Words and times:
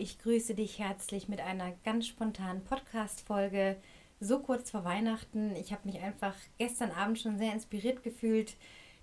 ich 0.00 0.18
grüße 0.18 0.54
dich 0.54 0.78
herzlich 0.78 1.28
mit 1.28 1.42
einer 1.42 1.72
ganz 1.84 2.06
spontanen 2.06 2.64
Podcast-Folge. 2.64 3.76
So 4.18 4.38
kurz 4.38 4.70
vor 4.70 4.82
Weihnachten. 4.82 5.54
Ich 5.56 5.72
habe 5.72 5.86
mich 5.86 6.00
einfach 6.00 6.34
gestern 6.56 6.90
Abend 6.90 7.18
schon 7.18 7.36
sehr 7.36 7.52
inspiriert 7.52 8.02
gefühlt, 8.02 8.56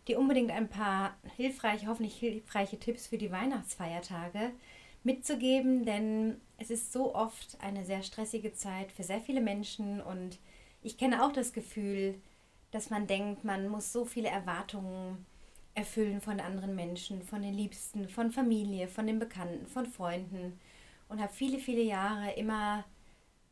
dir 0.08 0.18
unbedingt 0.18 0.50
ein 0.50 0.68
paar 0.68 1.16
hilfreiche, 1.36 1.86
hoffentlich 1.86 2.16
hilfreiche 2.16 2.80
Tipps 2.80 3.06
für 3.06 3.20
die 3.20 3.32
Weihnachtsfeiertage 3.32 4.52
mitzugeben, 5.04 5.86
denn 5.86 6.42
es 6.58 6.72
ist 6.72 6.92
so 6.92 7.14
oft 7.14 7.58
eine 7.62 7.86
sehr 7.86 8.02
stressige 8.02 8.54
Zeit 8.54 8.92
für 8.92 9.04
sehr 9.04 9.22
viele 9.22 9.42
Menschen 9.42 10.02
und 10.02 10.40
ich 10.82 10.98
kenne 10.98 11.24
auch 11.24 11.32
das 11.32 11.54
Gefühl, 11.54 12.16
dass 12.72 12.90
man 12.90 13.06
denkt, 13.06 13.44
man 13.44 13.68
muss 13.68 13.94
so 13.94 14.04
viele 14.04 14.30
Erwartungen 14.30 15.28
erfüllen 15.76 16.22
von 16.22 16.40
anderen 16.40 16.74
Menschen, 16.74 17.22
von 17.22 17.44
den 17.44 17.54
Liebsten, 17.54 18.10
von 18.10 18.32
Familie, 18.32 18.88
von 18.88 19.06
den 19.06 19.20
Bekannten, 19.20 19.68
von 19.68 19.86
Freunden 19.86 20.60
und 21.10 21.22
habe 21.22 21.34
viele, 21.34 21.60
viele 21.60 21.82
Jahre 21.82 22.32
immer 22.32 22.86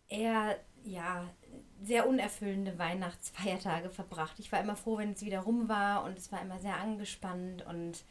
eher, 0.07 0.59
ja, 0.83 1.29
sehr 1.83 2.07
unerfüllende 2.07 2.77
Weihnachtsfeiertage 2.77 3.89
verbracht. 3.89 4.39
Ich 4.39 4.51
war 4.51 4.61
immer 4.61 4.75
froh, 4.75 4.97
wenn 4.97 5.11
es 5.11 5.25
wieder 5.25 5.41
rum 5.41 5.67
war 5.67 6.03
und 6.03 6.17
es 6.17 6.31
war 6.31 6.41
immer 6.41 6.59
sehr 6.59 6.77
angespannt 6.77 7.65
und 7.65 8.03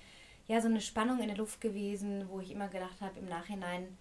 ja, 0.47 0.61
so 0.61 0.69
eine 0.69 0.81
Spannung 0.81 1.21
in 1.21 1.29
der 1.29 1.37
Luft 1.37 1.61
gewesen, 1.61 2.29
wo 2.29 2.41
ich 2.41 2.51
immer 2.51 2.69
gedacht 2.69 3.01
habe 3.01 3.19
im 3.19 3.27
Nachhinein, 3.27 3.97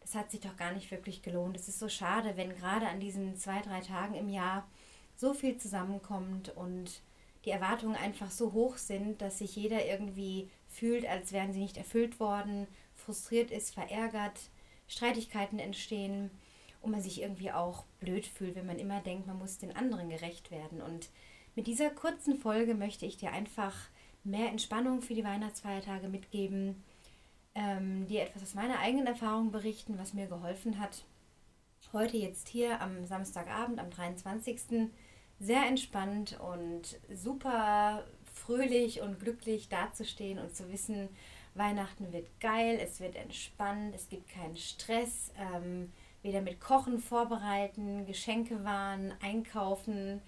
das 0.00 0.14
hat 0.14 0.30
sich 0.30 0.40
doch 0.40 0.56
gar 0.56 0.72
nicht 0.72 0.90
wirklich 0.90 1.22
gelohnt. 1.22 1.56
Es 1.56 1.68
ist 1.68 1.78
so 1.78 1.88
schade, 1.88 2.36
wenn 2.36 2.54
gerade 2.54 2.88
an 2.88 3.00
diesen 3.00 3.36
zwei, 3.36 3.60
drei 3.62 3.80
Tagen 3.80 4.14
im 4.14 4.28
Jahr 4.28 4.68
so 5.16 5.32
viel 5.32 5.56
zusammenkommt 5.56 6.54
und 6.56 7.00
die 7.44 7.50
Erwartungen 7.50 7.96
einfach 7.96 8.30
so 8.30 8.52
hoch 8.52 8.76
sind, 8.76 9.22
dass 9.22 9.38
sich 9.38 9.54
jeder 9.54 9.86
irgendwie 9.86 10.50
fühlt, 10.68 11.06
als 11.06 11.32
wären 11.32 11.52
sie 11.52 11.60
nicht 11.60 11.76
erfüllt 11.76 12.18
worden, 12.18 12.66
frustriert 12.94 13.50
ist, 13.50 13.72
verärgert, 13.72 14.50
Streitigkeiten 14.88 15.58
entstehen 15.58 16.30
und 16.82 16.90
man 16.90 17.00
sich 17.00 17.22
irgendwie 17.22 17.50
auch 17.50 17.84
blöd 18.00 18.26
fühlt, 18.26 18.54
wenn 18.56 18.66
man 18.66 18.78
immer 18.78 19.00
denkt, 19.00 19.26
man 19.26 19.38
muss 19.38 19.58
den 19.58 19.74
anderen 19.74 20.10
gerecht 20.10 20.50
werden. 20.50 20.82
Und 20.82 21.08
mit 21.54 21.66
dieser 21.66 21.90
kurzen 21.90 22.36
Folge 22.36 22.74
möchte 22.74 23.06
ich 23.06 23.16
dir 23.16 23.32
einfach 23.32 23.74
mehr 24.22 24.48
Entspannung 24.48 25.02
für 25.02 25.14
die 25.14 25.24
Weihnachtsfeiertage 25.24 26.08
mitgeben, 26.08 26.82
ähm, 27.54 28.06
dir 28.06 28.22
etwas 28.22 28.42
aus 28.42 28.54
meiner 28.54 28.80
eigenen 28.80 29.06
Erfahrung 29.06 29.50
berichten, 29.50 29.98
was 29.98 30.14
mir 30.14 30.26
geholfen 30.26 30.78
hat. 30.78 31.04
Heute 31.92 32.16
jetzt 32.16 32.48
hier 32.48 32.80
am 32.80 33.06
Samstagabend, 33.06 33.78
am 33.78 33.90
23 33.90 34.90
sehr 35.38 35.66
entspannt 35.66 36.38
und 36.40 36.98
super 37.12 38.04
fröhlich 38.32 39.00
und 39.00 39.20
glücklich 39.20 39.68
dazustehen 39.68 40.38
und 40.38 40.56
zu 40.56 40.70
wissen, 40.72 41.08
Weihnachten 41.54 42.12
wird 42.12 42.28
geil, 42.40 42.78
es 42.82 43.00
wird 43.00 43.16
entspannt, 43.16 43.94
es 43.94 44.08
gibt 44.08 44.28
keinen 44.28 44.56
Stress, 44.56 45.32
ähm, 45.38 45.92
weder 46.22 46.40
mit 46.40 46.60
Kochen 46.60 46.98
vorbereiten, 46.98 48.06
Geschenke 48.06 48.64
wahren, 48.64 49.14
einkaufen, 49.22 50.20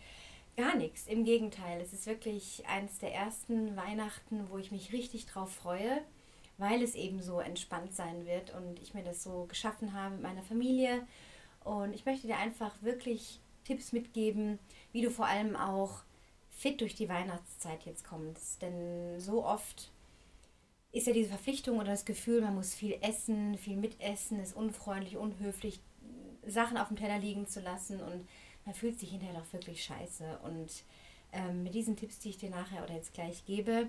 gar 0.57 0.77
nichts. 0.77 1.07
Im 1.07 1.25
Gegenteil, 1.25 1.81
es 1.81 1.93
ist 1.93 2.07
wirklich 2.07 2.65
eines 2.69 2.99
der 2.99 3.13
ersten 3.13 3.77
Weihnachten, 3.77 4.49
wo 4.51 4.59
ich 4.59 4.71
mich 4.71 4.93
richtig 4.93 5.27
drauf 5.27 5.53
freue, 5.53 6.03
weil 6.59 6.83
es 6.83 6.95
eben 6.95 7.21
so 7.21 7.41
entspannt 7.41 7.95
sein 7.95 8.27
wird 8.27 8.55
und 8.55 8.81
ich 8.81 8.95
mir 8.95 9.03
das 9.03 9.23
so 9.23 9.47
geschaffen 9.47 9.93
habe 9.93 10.15
mit 10.15 10.23
meiner 10.23 10.43
Familie. 10.43 11.07
Und 11.65 11.95
ich 11.95 12.07
möchte 12.07 12.27
dir 12.27 12.39
einfach 12.39 12.73
wirklich 12.83 13.41
Tipps 13.65 13.93
mitgeben, 13.93 14.59
wie 14.93 15.03
du 15.03 15.11
vor 15.11 15.27
allem 15.27 15.57
auch 15.57 16.05
fit 16.51 16.81
durch 16.81 16.95
die 16.95 17.09
Weihnachtszeit 17.09 17.85
jetzt 17.85 18.05
kommst. 18.05 18.63
Denn 18.63 19.19
so 19.19 19.45
oft 19.45 19.91
ist 20.97 21.07
ja 21.07 21.13
diese 21.13 21.29
Verpflichtung 21.29 21.79
oder 21.79 21.91
das 21.91 22.05
Gefühl, 22.05 22.41
man 22.41 22.55
muss 22.55 22.75
viel 22.75 22.97
essen, 23.03 23.59
viel 23.59 23.77
mitessen, 23.77 24.41
ist 24.41 24.57
unfreundlich, 24.57 25.17
unhöflich, 25.17 25.81
Sachen 26.47 26.79
auf 26.79 26.89
dem 26.89 26.97
Teller 26.97 27.19
liegen 27.19 27.47
zu 27.47 27.61
lassen 27.61 28.01
und 28.01 28.27
man 28.65 28.75
fühlt 28.75 28.99
sich 28.99 29.11
hinterher 29.11 29.41
doch 29.41 29.53
wirklich 29.53 29.83
scheiße. 29.85 30.39
Und 30.45 30.85
ähm, 31.33 31.65
mit 31.65 31.75
diesen 31.75 31.97
Tipps, 31.97 32.21
die 32.21 32.31
ich 32.31 32.39
dir 32.39 32.51
nachher 32.51 32.83
oder 32.85 32.95
jetzt 32.95 33.15
gleich 33.15 33.45
gebe, 33.45 33.89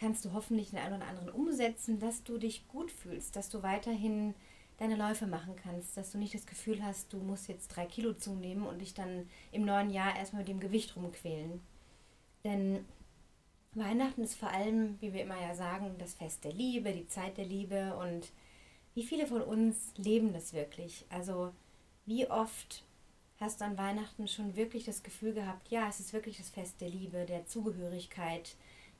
kannst 0.00 0.24
du 0.24 0.32
hoffentlich 0.32 0.70
den 0.70 0.78
einen 0.78 0.96
oder 0.96 1.06
anderen 1.06 1.28
umsetzen, 1.28 2.00
dass 2.00 2.24
du 2.24 2.38
dich 2.38 2.66
gut 2.66 2.90
fühlst, 2.90 3.36
dass 3.36 3.48
du 3.48 3.62
weiterhin 3.62 4.34
deine 4.78 4.96
Läufe 4.96 5.26
machen 5.26 5.54
kannst, 5.54 5.96
dass 5.96 6.10
du 6.10 6.18
nicht 6.18 6.34
das 6.34 6.46
Gefühl 6.46 6.82
hast, 6.82 7.12
du 7.12 7.18
musst 7.18 7.48
jetzt 7.48 7.68
drei 7.68 7.86
Kilo 7.86 8.14
zunehmen 8.14 8.66
und 8.66 8.80
dich 8.80 8.94
dann 8.94 9.28
im 9.52 9.64
neuen 9.64 9.90
Jahr 9.90 10.16
erstmal 10.16 10.40
mit 10.40 10.48
dem 10.48 10.60
Gewicht 10.60 10.96
rumquälen. 10.96 11.60
Denn 12.42 12.84
Weihnachten 13.74 14.22
ist 14.22 14.34
vor 14.34 14.50
allem, 14.50 15.00
wie 15.00 15.14
wir 15.14 15.22
immer 15.22 15.40
ja 15.40 15.54
sagen, 15.54 15.94
das 15.98 16.14
Fest 16.14 16.44
der 16.44 16.52
Liebe, 16.52 16.92
die 16.92 17.06
Zeit 17.06 17.38
der 17.38 17.46
Liebe 17.46 17.96
und 17.96 18.30
wie 18.94 19.02
viele 19.02 19.26
von 19.26 19.40
uns 19.40 19.92
leben 19.96 20.32
das 20.32 20.52
wirklich? 20.52 21.06
Also 21.08 21.52
wie 22.04 22.30
oft 22.30 22.84
hast 23.40 23.60
du 23.60 23.64
an 23.64 23.78
Weihnachten 23.78 24.28
schon 24.28 24.56
wirklich 24.56 24.84
das 24.84 25.02
Gefühl 25.02 25.32
gehabt, 25.32 25.68
ja, 25.70 25.88
es 25.88 26.00
ist 26.00 26.12
wirklich 26.12 26.36
das 26.36 26.50
Fest 26.50 26.80
der 26.80 26.90
Liebe, 26.90 27.24
der 27.24 27.46
Zugehörigkeit, 27.46 28.56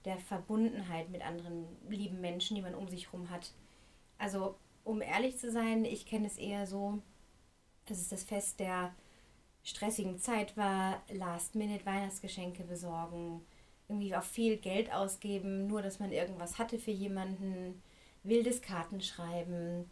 der 0.07 0.17
Verbundenheit 0.19 1.11
mit 1.11 1.23
anderen 1.23 1.67
lieben 1.89 2.21
Menschen, 2.21 2.57
die 2.57 2.63
man 2.63 2.75
um 2.75 2.89
sich 2.89 3.13
herum 3.13 3.29
hat. 3.31 3.53
Also 4.19 4.57
um 4.85 5.03
ehrlich 5.03 5.37
zu 5.37 5.53
sein, 5.53 5.85
ich 5.85 6.07
kenne 6.07 6.27
es 6.27 6.39
eher 6.39 6.67
so, 6.67 6.99
dass 7.87 7.99
es 7.99 8.09
das 8.09 8.25
Fest 8.25 8.59
der 8.59 8.95
stressigen 9.63 10.19
Zeit 10.19 10.57
war, 10.57 11.03
Last-Minute-Weihnachtsgeschenke 11.13 12.65
besorgen, 12.65 13.43
irgendwie 13.93 14.17
auch 14.17 14.23
viel 14.23 14.57
Geld 14.57 14.93
ausgeben, 14.93 15.67
nur 15.67 15.83
dass 15.83 16.01
man 16.01 16.13
irgendwas 16.13 16.59
hatte 16.59 16.79
für 16.79 16.91
jemanden, 16.91 17.83
wildes 18.25 18.63
Kartenschreiben, 18.63 19.91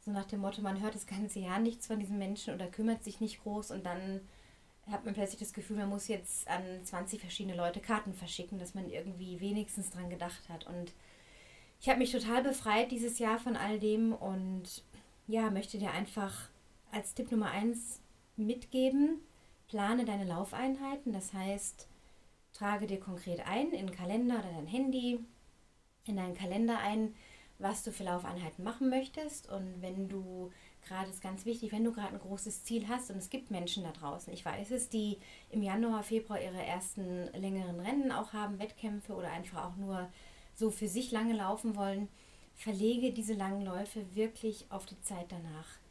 so 0.00 0.10
nach 0.10 0.24
dem 0.24 0.40
Motto, 0.40 0.62
man 0.62 0.80
hört 0.80 0.94
das 0.94 1.06
ganze 1.06 1.38
Jahr 1.38 1.58
nichts 1.58 1.86
von 1.86 2.00
diesen 2.00 2.18
Menschen 2.18 2.54
oder 2.54 2.66
kümmert 2.66 3.04
sich 3.04 3.20
nicht 3.20 3.42
groß 3.42 3.70
und 3.72 3.84
dann 3.84 4.20
hat 4.90 5.04
man 5.04 5.14
plötzlich 5.14 5.40
das 5.40 5.52
Gefühl, 5.52 5.76
man 5.76 5.90
muss 5.90 6.08
jetzt 6.08 6.48
an 6.48 6.62
20 6.82 7.20
verschiedene 7.20 7.56
Leute 7.56 7.80
Karten 7.80 8.14
verschicken, 8.14 8.58
dass 8.58 8.74
man 8.74 8.88
irgendwie 8.88 9.38
wenigstens 9.40 9.90
dran 9.90 10.10
gedacht 10.10 10.48
hat 10.48 10.66
und 10.66 10.92
ich 11.80 11.88
habe 11.88 11.98
mich 11.98 12.12
total 12.12 12.42
befreit 12.42 12.90
dieses 12.90 13.18
Jahr 13.18 13.38
von 13.38 13.56
all 13.56 13.78
dem 13.78 14.12
und 14.12 14.84
ja, 15.26 15.50
möchte 15.50 15.78
dir 15.78 15.90
einfach 15.90 16.48
als 16.90 17.14
Tipp 17.14 17.30
Nummer 17.30 17.50
eins 17.50 18.00
mitgeben, 18.36 19.20
plane 19.68 20.04
deine 20.04 20.24
Laufeinheiten. 20.24 21.12
Das 21.12 21.32
heißt, 21.32 21.88
trage 22.62 22.86
dir 22.86 23.00
konkret 23.00 23.44
ein 23.46 23.72
in 23.72 23.88
den 23.88 23.96
Kalender 23.96 24.36
oder 24.36 24.52
dein 24.54 24.68
Handy, 24.68 25.18
in 26.06 26.16
deinen 26.16 26.36
Kalender 26.36 26.78
ein, 26.78 27.14
was 27.58 27.82
du 27.82 27.90
für 27.90 28.04
Laufeinheiten 28.04 28.62
machen 28.62 28.88
möchtest. 28.88 29.50
Und 29.50 29.82
wenn 29.82 30.08
du 30.08 30.52
gerade 30.86 31.10
ist 31.10 31.20
ganz 31.20 31.44
wichtig, 31.44 31.72
wenn 31.72 31.84
du 31.84 31.92
gerade 31.92 32.14
ein 32.14 32.20
großes 32.20 32.62
Ziel 32.62 32.86
hast 32.88 33.10
und 33.10 33.16
es 33.16 33.30
gibt 33.30 33.50
Menschen 33.50 33.82
da 33.82 33.90
draußen, 33.90 34.32
ich 34.32 34.44
weiß 34.44 34.70
es, 34.70 34.88
die 34.88 35.18
im 35.50 35.62
Januar, 35.62 36.04
Februar 36.04 36.40
ihre 36.40 36.62
ersten 36.62 37.26
längeren 37.32 37.80
Rennen 37.80 38.12
auch 38.12 38.32
haben, 38.32 38.60
Wettkämpfe 38.60 39.14
oder 39.14 39.30
einfach 39.30 39.64
auch 39.66 39.76
nur 39.76 40.08
so 40.54 40.70
für 40.70 40.88
sich 40.88 41.10
lange 41.10 41.34
laufen 41.34 41.74
wollen, 41.74 42.08
verlege 42.54 43.12
diese 43.12 43.34
langen 43.34 43.64
Läufe 43.64 44.14
wirklich 44.14 44.66
auf 44.70 44.86
die 44.86 45.00
Zeit 45.00 45.26
danach. 45.30 45.81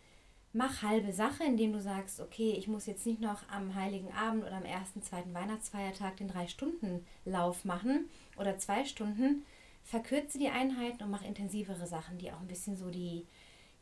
Mach 0.53 0.81
halbe 0.81 1.13
Sache, 1.13 1.45
indem 1.45 1.72
du 1.72 1.79
sagst, 1.79 2.19
okay, 2.19 2.51
ich 2.57 2.67
muss 2.67 2.85
jetzt 2.85 3.06
nicht 3.06 3.22
noch 3.22 3.47
am 3.50 3.73
Heiligen 3.73 4.12
Abend 4.12 4.44
oder 4.44 4.57
am 4.57 4.66
ersten, 4.66 5.01
zweiten 5.01 5.34
Weihnachtsfeiertag 5.34 6.17
den 6.17 6.28
drei-Stunden-Lauf 6.28 7.63
machen 7.63 8.09
oder 8.35 8.57
zwei 8.57 8.84
Stunden. 8.84 9.45
Verkürze 9.84 10.38
die 10.38 10.50
Einheiten 10.50 11.03
und 11.03 11.09
mach 11.09 11.23
intensivere 11.23 11.88
Sachen, 11.88 12.17
die 12.17 12.31
auch 12.31 12.39
ein 12.41 12.47
bisschen 12.47 12.75
so 12.75 12.89
die, 12.89 13.25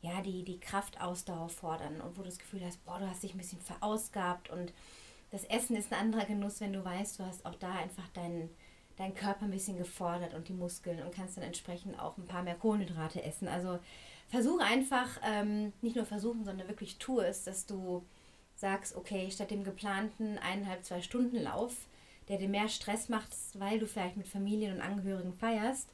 ja, 0.01 0.21
die, 0.21 0.43
die 0.43 0.59
Kraftausdauer 0.59 1.49
fordern 1.49 2.01
und 2.01 2.17
wo 2.17 2.21
du 2.21 2.29
das 2.29 2.37
Gefühl 2.37 2.63
hast, 2.63 2.85
boah, 2.85 2.99
du 2.99 3.09
hast 3.09 3.23
dich 3.23 3.33
ein 3.33 3.39
bisschen 3.39 3.61
verausgabt 3.61 4.51
und 4.51 4.71
das 5.31 5.45
Essen 5.45 5.75
ist 5.75 5.91
ein 5.91 5.99
anderer 5.99 6.25
Genuss, 6.25 6.61
wenn 6.61 6.73
du 6.73 6.85
weißt, 6.85 7.19
du 7.19 7.25
hast 7.25 7.45
auch 7.45 7.55
da 7.55 7.71
einfach 7.71 8.07
deinen 8.09 8.49
dein 8.99 9.15
Körper 9.15 9.45
ein 9.45 9.51
bisschen 9.51 9.77
gefordert 9.77 10.33
und 10.33 10.49
die 10.49 10.53
Muskeln 10.53 11.01
und 11.01 11.15
kannst 11.15 11.37
dann 11.37 11.45
entsprechend 11.45 11.97
auch 11.99 12.17
ein 12.17 12.27
paar 12.27 12.43
mehr 12.43 12.55
Kohlenhydrate 12.55 13.23
essen. 13.23 13.47
Also 13.47 13.79
versuche 14.29 14.63
einfach, 14.63 15.19
ähm, 15.23 15.73
nicht 15.81 15.95
nur 15.95 16.05
versuchen, 16.05 16.45
sondern 16.45 16.67
wirklich 16.67 16.97
tu 16.97 17.19
es, 17.19 17.43
dass 17.43 17.65
du 17.65 18.05
sagst, 18.55 18.95
okay, 18.95 19.29
statt 19.31 19.51
dem 19.51 19.63
geplanten 19.63 20.37
eineinhalb, 20.37 20.83
zwei 20.83 21.01
Stunden 21.01 21.37
Lauf, 21.37 21.75
der 22.27 22.37
dir 22.37 22.49
mehr 22.49 22.69
Stress 22.69 23.09
macht, 23.09 23.29
weil 23.55 23.79
du 23.79 23.87
vielleicht 23.87 24.17
mit 24.17 24.27
Familien 24.27 24.75
und 24.75 24.81
Angehörigen 24.81 25.33
feierst, 25.33 25.89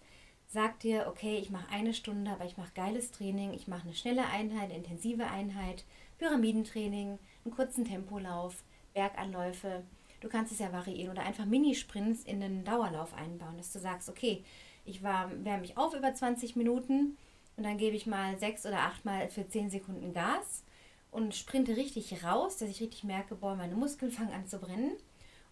sag 0.48 0.80
dir, 0.80 1.08
okay, 1.08 1.38
ich 1.38 1.50
mache 1.50 1.70
eine 1.72 1.94
Stunde, 1.94 2.32
aber 2.32 2.46
ich 2.46 2.58
mache 2.58 2.74
geiles 2.76 3.12
Training, 3.12 3.54
ich 3.54 3.68
mache 3.68 3.84
eine 3.84 3.96
schnelle 3.96 4.26
Einheit, 4.28 4.66
eine 4.66 4.76
intensive 4.78 5.28
Einheit, 5.28 5.86
Pyramidentraining, 6.18 7.20
einen 7.44 7.56
kurzen 7.56 7.86
Tempolauf, 7.86 8.64
Berganläufe. 8.94 9.84
Du 10.22 10.30
kannst 10.30 10.52
es 10.52 10.60
ja 10.60 10.72
variieren 10.72 11.12
oder 11.12 11.26
einfach 11.26 11.46
Minisprints 11.46 12.24
in 12.24 12.42
den 12.42 12.64
Dauerlauf 12.64 13.14
einbauen, 13.14 13.58
dass 13.58 13.72
du 13.72 13.80
sagst, 13.80 14.10
okay, 14.10 14.44
ich 14.86 15.04
wärme 15.04 15.62
mich 15.62 15.78
auf 15.78 15.94
über 15.94 16.14
20 16.14 16.56
Minuten 16.56 17.18
und 17.58 17.64
dann 17.64 17.78
gebe 17.78 17.96
ich 17.96 18.06
mal 18.06 18.38
sechs 18.38 18.66
oder 18.66 18.80
acht 18.80 19.06
Mal 19.06 19.30
für 19.30 19.48
10 19.48 19.70
Sekunden 19.70 20.14
Gas 20.14 20.64
und 21.12 21.34
sprinte 21.34 21.78
richtig 21.78 22.24
raus, 22.24 22.58
dass 22.58 22.70
ich 22.70 22.82
richtig 22.82 23.04
merke, 23.04 23.36
boah, 23.36 23.56
meine 23.56 23.76
Muskeln 23.76 24.12
fangen 24.12 24.34
an 24.34 24.48
zu 24.48 24.60
brennen. 24.60 24.98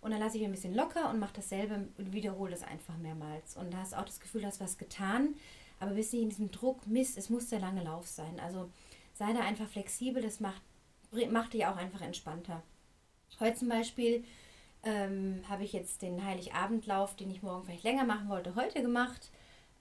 Und 0.01 0.11
dann 0.11 0.19
lasse 0.19 0.37
ich 0.37 0.43
ein 0.43 0.51
bisschen 0.51 0.75
locker 0.75 1.09
und 1.09 1.19
mache 1.19 1.35
dasselbe 1.35 1.87
und 1.97 2.11
wiederhole 2.11 2.51
das 2.51 2.63
einfach 2.63 2.97
mehrmals. 2.97 3.55
Und 3.55 3.71
da 3.71 3.77
hast 3.77 3.93
du 3.93 3.97
auch 3.97 4.05
das 4.05 4.19
Gefühl, 4.19 4.41
du 4.41 4.47
hast 4.47 4.59
was 4.59 4.77
getan, 4.77 5.35
aber 5.79 5.91
bist 5.91 6.11
nicht 6.11 6.23
in 6.23 6.29
diesem 6.29 6.51
Druck, 6.51 6.85
Mist, 6.87 7.17
es 7.17 7.29
muss 7.29 7.47
der 7.47 7.61
lange 7.61 7.83
Lauf 7.83 8.05
sein. 8.05 8.37
Also 8.41 8.69
sei 9.13 9.31
da 9.31 9.39
einfach 9.39 9.67
flexibel, 9.69 10.21
das 10.21 10.41
macht, 10.41 10.61
macht 11.31 11.53
dich 11.53 11.65
auch 11.65 11.77
einfach 11.77 12.01
entspannter. 12.01 12.61
Heute 13.39 13.59
zum 13.59 13.69
Beispiel 13.69 14.25
ähm, 14.83 15.41
habe 15.47 15.63
ich 15.63 15.71
jetzt 15.71 16.01
den 16.01 16.25
Heiligabendlauf, 16.25 17.15
den 17.15 17.31
ich 17.31 17.41
morgen 17.41 17.63
vielleicht 17.63 17.83
länger 17.83 18.03
machen 18.03 18.27
wollte, 18.27 18.55
heute 18.55 18.81
gemacht. 18.81 19.31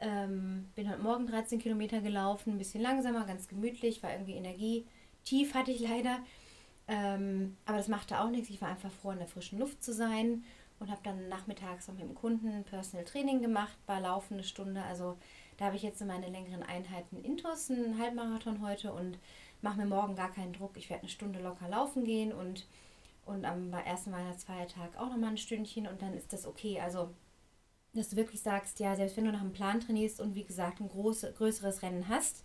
Ähm, 0.03 0.69
bin 0.75 0.91
heute 0.91 1.01
Morgen 1.01 1.29
13 1.29 1.61
Kilometer 1.61 2.01
gelaufen, 2.01 2.55
ein 2.55 2.59
bisschen 2.59 2.83
langsamer, 2.83 3.25
ganz 3.25 3.47
gemütlich, 3.47 4.03
war 4.03 4.11
irgendwie 4.11 4.35
Energie. 4.35 4.85
Tief 5.25 5.55
hatte 5.55 5.71
ich 5.71 5.81
leider. 5.81 6.19
Ähm, 6.89 7.57
aber 7.65 7.79
das 7.79 7.87
machte 7.87 8.21
auch 8.21 8.29
nichts. 8.29 8.51
Ich 8.51 8.61
war 8.61 8.69
einfach 8.69 8.91
froh, 8.91 9.13
in 9.13 9.19
der 9.19 9.29
frischen 9.29 9.61
Luft 9.61 9.85
zu 9.85 9.93
sein 9.93 10.43
und 10.81 10.91
habe 10.91 11.01
dann 11.05 11.29
nachmittags 11.29 11.87
noch 11.87 11.95
mit 11.95 12.03
dem 12.03 12.17
Kunden 12.17 12.65
Personal 12.65 13.05
Training 13.05 13.41
gemacht, 13.41 13.79
war 13.87 14.01
laufende 14.01 14.43
Stunde. 14.43 14.83
Also 14.83 15.17
da 15.57 15.67
habe 15.67 15.77
ich 15.77 15.85
jetzt 15.85 16.01
in 16.01 16.09
meine 16.09 16.29
längeren 16.29 16.65
Einheiten 16.65 17.23
Intus, 17.23 17.71
einen 17.71 18.01
Halbmarathon 18.01 18.61
heute 18.61 18.93
und 18.93 19.21
mache 19.61 19.79
mir 19.79 19.87
morgen 19.87 20.17
gar 20.17 20.33
keinen 20.33 20.53
Druck. 20.53 20.73
Ich 20.77 20.91
werde 20.91 21.03
eine 21.03 21.11
Stunde 21.11 21.41
locker 21.41 21.69
laufen 21.69 22.05
gehen 22.05 22.33
und 22.33 22.67
und 23.25 23.45
am 23.45 23.73
ersten 23.73 24.11
Weihnachtsfeiertag 24.11 24.97
auch 24.97 25.09
nochmal 25.09 25.31
ein 25.31 25.37
Stündchen 25.37 25.87
und 25.87 26.03
dann 26.03 26.15
ist 26.15 26.33
das 26.33 26.45
okay. 26.45 26.81
Also, 26.81 27.11
dass 27.95 28.11
du 28.11 28.17
wirklich 28.17 28.41
sagst, 28.41 28.81
ja, 28.81 28.97
selbst 28.97 29.17
wenn 29.17 29.25
du 29.25 29.33
nach 29.33 29.41
einem 29.41 29.53
Plan 29.53 29.81
trainierst 29.81 30.21
und 30.21 30.35
wie 30.35 30.45
gesagt 30.45 30.81
ein 30.81 30.89
große, 30.89 31.33
größeres 31.33 31.83
Rennen 31.83 32.09
hast, 32.09 32.45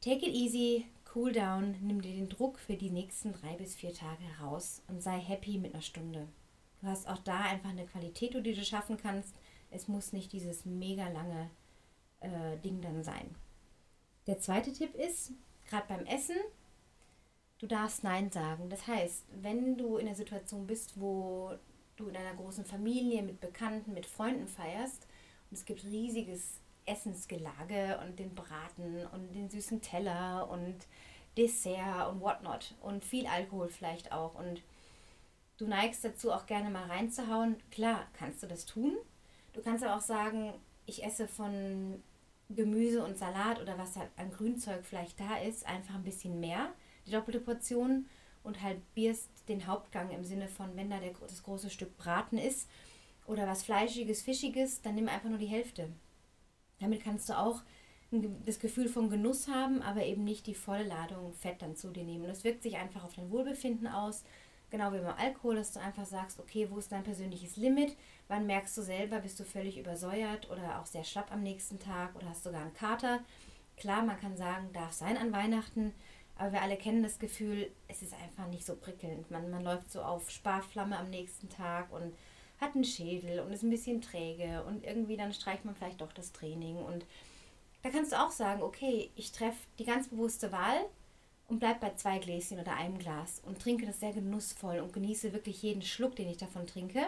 take 0.00 0.26
it 0.26 0.34
easy, 0.34 0.86
cool 1.14 1.32
down, 1.32 1.76
nimm 1.80 2.02
dir 2.02 2.12
den 2.12 2.28
Druck 2.28 2.58
für 2.58 2.76
die 2.76 2.90
nächsten 2.90 3.32
drei 3.32 3.54
bis 3.54 3.74
vier 3.74 3.94
Tage 3.94 4.22
heraus 4.22 4.82
und 4.88 5.02
sei 5.02 5.18
happy 5.18 5.58
mit 5.58 5.72
einer 5.72 5.82
Stunde. 5.82 6.28
Du 6.80 6.86
hast 6.88 7.08
auch 7.08 7.18
da 7.18 7.40
einfach 7.40 7.70
eine 7.70 7.86
Qualität, 7.86 8.34
die 8.34 8.52
du 8.52 8.64
schaffen 8.64 8.98
kannst. 8.98 9.34
Es 9.70 9.88
muss 9.88 10.12
nicht 10.12 10.32
dieses 10.32 10.66
mega 10.66 11.08
lange 11.08 11.50
äh, 12.20 12.58
Ding 12.62 12.82
dann 12.82 13.02
sein. 13.02 13.34
Der 14.26 14.38
zweite 14.38 14.72
Tipp 14.72 14.94
ist, 14.94 15.32
gerade 15.68 15.86
beim 15.88 16.04
Essen, 16.06 16.36
du 17.58 17.66
darfst 17.66 18.04
Nein 18.04 18.30
sagen. 18.30 18.68
Das 18.68 18.86
heißt, 18.86 19.24
wenn 19.40 19.76
du 19.78 19.96
in 19.96 20.06
der 20.06 20.14
Situation 20.14 20.66
bist, 20.66 21.00
wo 21.00 21.54
du 21.96 22.08
in 22.08 22.16
einer 22.16 22.34
großen 22.34 22.64
Familie 22.64 23.22
mit 23.22 23.40
Bekannten, 23.40 23.94
mit 23.94 24.06
Freunden 24.06 24.48
feierst. 24.48 25.06
Und 25.50 25.58
es 25.58 25.64
gibt 25.64 25.84
riesiges 25.84 26.60
Essensgelage 26.86 27.98
und 28.04 28.18
den 28.18 28.34
Braten 28.34 29.06
und 29.12 29.34
den 29.34 29.48
süßen 29.50 29.80
Teller 29.80 30.48
und 30.50 30.76
Dessert 31.36 32.08
und 32.10 32.20
whatnot. 32.20 32.74
Und 32.80 33.04
viel 33.04 33.26
Alkohol 33.26 33.68
vielleicht 33.68 34.12
auch. 34.12 34.34
Und 34.34 34.62
du 35.58 35.66
neigst 35.66 36.04
dazu 36.04 36.32
auch 36.32 36.46
gerne 36.46 36.70
mal 36.70 36.86
reinzuhauen, 36.86 37.56
klar 37.70 38.06
kannst 38.12 38.42
du 38.42 38.46
das 38.46 38.66
tun. 38.66 38.96
Du 39.52 39.62
kannst 39.62 39.84
aber 39.84 39.96
auch 39.96 40.02
sagen, 40.02 40.52
ich 40.86 41.04
esse 41.04 41.28
von 41.28 42.02
Gemüse 42.50 43.04
und 43.04 43.16
Salat 43.16 43.60
oder 43.60 43.78
was 43.78 43.96
halt 43.96 44.10
an 44.16 44.30
Grünzeug 44.30 44.84
vielleicht 44.84 45.18
da 45.18 45.36
ist, 45.38 45.66
einfach 45.66 45.94
ein 45.94 46.04
bisschen 46.04 46.40
mehr 46.40 46.72
die 47.06 47.10
doppelte 47.10 47.40
Portion 47.40 48.06
und 48.44 48.62
halbierst 48.62 49.28
den 49.48 49.66
Hauptgang 49.66 50.10
im 50.10 50.24
Sinne 50.24 50.48
von, 50.48 50.76
wenn 50.76 50.90
da 50.90 51.00
der, 51.00 51.12
das 51.12 51.42
große 51.42 51.70
Stück 51.70 51.96
Braten 51.96 52.38
ist 52.38 52.68
oder 53.26 53.46
was 53.46 53.64
Fleischiges, 53.64 54.22
Fischiges, 54.22 54.82
dann 54.82 54.94
nimm 54.94 55.08
einfach 55.08 55.28
nur 55.28 55.38
die 55.38 55.46
Hälfte. 55.46 55.88
Damit 56.78 57.02
kannst 57.02 57.28
du 57.28 57.38
auch 57.38 57.62
das 58.44 58.60
Gefühl 58.60 58.88
von 58.88 59.10
Genuss 59.10 59.48
haben, 59.48 59.82
aber 59.82 60.04
eben 60.04 60.24
nicht 60.24 60.46
die 60.46 60.54
volle 60.54 60.84
Ladung 60.84 61.32
Fett 61.32 61.62
dann 61.62 61.74
zu 61.74 61.90
dir 61.90 62.04
nehmen. 62.04 62.24
Und 62.24 62.28
das 62.28 62.44
wirkt 62.44 62.62
sich 62.62 62.76
einfach 62.76 63.02
auf 63.02 63.14
dein 63.14 63.30
Wohlbefinden 63.30 63.88
aus. 63.88 64.22
Genau 64.70 64.92
wie 64.92 64.98
beim 64.98 65.16
Alkohol, 65.16 65.56
dass 65.56 65.72
du 65.72 65.80
einfach 65.80 66.04
sagst, 66.04 66.38
okay, 66.38 66.68
wo 66.70 66.78
ist 66.78 66.92
dein 66.92 67.02
persönliches 67.02 67.56
Limit? 67.56 67.96
Wann 68.28 68.46
merkst 68.46 68.76
du 68.76 68.82
selber, 68.82 69.20
bist 69.20 69.38
du 69.40 69.44
völlig 69.44 69.78
übersäuert 69.78 70.50
oder 70.50 70.80
auch 70.80 70.86
sehr 70.86 71.04
schlapp 71.04 71.32
am 71.32 71.42
nächsten 71.42 71.78
Tag 71.78 72.14
oder 72.14 72.28
hast 72.28 72.44
sogar 72.44 72.62
einen 72.62 72.74
Kater? 72.74 73.20
Klar, 73.76 74.02
man 74.02 74.20
kann 74.20 74.36
sagen, 74.36 74.72
darf 74.72 74.92
sein 74.92 75.16
an 75.16 75.32
Weihnachten, 75.32 75.92
aber 76.36 76.52
wir 76.52 76.62
alle 76.62 76.76
kennen 76.76 77.02
das 77.02 77.18
Gefühl, 77.18 77.70
es 77.86 78.02
ist 78.02 78.14
einfach 78.14 78.48
nicht 78.48 78.66
so 78.66 78.74
prickelnd. 78.74 79.30
Man, 79.30 79.50
man 79.50 79.62
läuft 79.62 79.92
so 79.92 80.02
auf 80.02 80.30
Sparflamme 80.30 80.98
am 80.98 81.10
nächsten 81.10 81.48
Tag 81.48 81.92
und 81.92 82.12
hat 82.60 82.74
einen 82.74 82.84
Schädel 82.84 83.40
und 83.40 83.52
ist 83.52 83.62
ein 83.62 83.70
bisschen 83.70 84.00
träge 84.00 84.64
und 84.64 84.84
irgendwie 84.84 85.16
dann 85.16 85.32
streicht 85.32 85.64
man 85.64 85.74
vielleicht 85.74 86.00
doch 86.00 86.12
das 86.12 86.32
Training. 86.32 86.76
Und 86.76 87.04
da 87.82 87.90
kannst 87.90 88.12
du 88.12 88.20
auch 88.20 88.30
sagen, 88.30 88.62
okay, 88.62 89.10
ich 89.14 89.32
treffe 89.32 89.58
die 89.78 89.84
ganz 89.84 90.08
bewusste 90.08 90.50
Wahl 90.50 90.86
und 91.48 91.60
bleib 91.60 91.80
bei 91.80 91.94
zwei 91.94 92.18
Gläschen 92.18 92.58
oder 92.58 92.76
einem 92.76 92.98
Glas 92.98 93.40
und 93.44 93.60
trinke 93.60 93.86
das 93.86 94.00
sehr 94.00 94.12
genussvoll 94.12 94.78
und 94.80 94.92
genieße 94.92 95.32
wirklich 95.32 95.62
jeden 95.62 95.82
Schluck, 95.82 96.16
den 96.16 96.28
ich 96.28 96.38
davon 96.38 96.66
trinke. 96.66 97.02